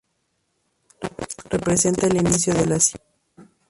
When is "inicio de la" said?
2.17-2.79